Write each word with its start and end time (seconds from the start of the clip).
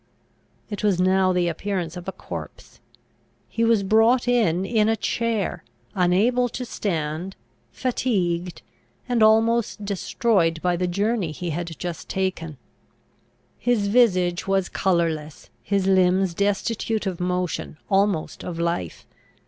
It 0.71 0.83
was 0.83 0.99
now 0.99 1.31
the 1.31 1.47
appearance 1.47 1.95
of 1.95 2.07
a 2.07 2.11
corpse. 2.11 2.79
He 3.47 3.63
was 3.63 3.83
brought 3.83 4.27
in 4.27 4.65
in 4.65 4.89
a 4.89 4.95
chair, 4.95 5.63
unable 5.93 6.49
to 6.49 6.65
stand, 6.65 7.35
fatigued 7.71 8.63
and 9.07 9.21
almost 9.21 9.85
destroyed 9.85 10.59
by 10.63 10.75
the 10.75 10.87
journey 10.87 11.31
he 11.31 11.51
had 11.51 11.77
just 11.77 12.09
taken. 12.09 12.57
His 13.59 13.89
visage 13.89 14.47
was 14.47 14.69
colourless; 14.69 15.51
his 15.61 15.85
limbs 15.85 16.33
destitute 16.33 17.05
of 17.05 17.19
motion, 17.19 17.77
almost 17.87 18.43
of 18.43 18.57
life. 18.59 19.05